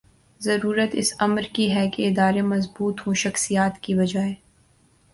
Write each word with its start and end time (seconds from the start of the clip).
ضرورت 0.41 0.89
اس 0.93 1.13
امر 1.19 1.41
کی 1.53 1.69
ہے 1.75 1.87
کہ 1.89 2.07
ادارے 2.07 2.41
مضبوط 2.43 3.01
ہوں’’ 3.01 3.13
شخصیات 3.23 3.73
‘‘کی 3.81 3.93
بجائے 3.95 4.33